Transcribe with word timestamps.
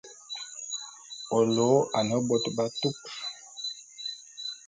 Ô 1.37 1.37
lôô 1.55 1.77
ane 1.97 2.15
bôt 2.27 2.43
b'atupe. 2.55 3.07